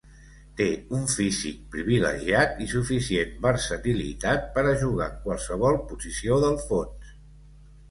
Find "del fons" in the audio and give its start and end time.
6.49-7.17